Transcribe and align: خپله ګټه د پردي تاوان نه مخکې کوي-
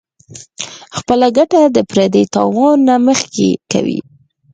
خپله 0.97 1.27
ګټه 1.37 1.59
د 1.75 1.77
پردي 1.89 2.23
تاوان 2.35 2.77
نه 2.87 2.95
مخکې 3.07 3.49
کوي- 3.71 3.99